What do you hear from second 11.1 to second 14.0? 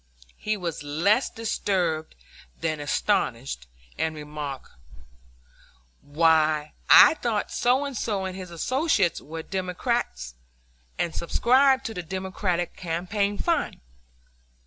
subscribed to the Democratic campaign fund."